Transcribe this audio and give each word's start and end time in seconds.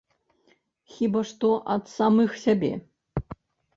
Хіба 0.93 1.21
што 1.33 1.51
ад 1.75 1.83
самых 1.97 2.29
сябе. 2.45 2.73